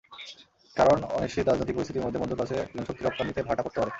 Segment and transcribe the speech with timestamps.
[0.77, 3.89] কারণ, অনিশ্চিত রাজনৈতিক পরিস্থিতির মধ্যে মধ্যপ্রাচ্যে জনশক্তি রপ্তানিতে ভাটা পড়তে পারে।